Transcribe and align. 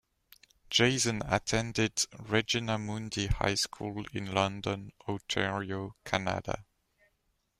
Jason 0.71 1.21
attended 1.27 2.07
Regina 2.17 2.79
Mundi 2.79 3.27
High 3.27 3.53
School 3.53 4.03
in 4.13 4.33
London 4.33 4.91
Ontario, 5.07 5.95
Canada. 6.03 6.65